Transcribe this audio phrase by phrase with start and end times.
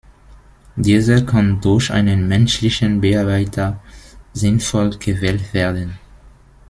[0.77, 3.79] Dieser kann durch einen menschlichen Bearbeiter
[4.33, 5.99] sinnvoll gewählt werden.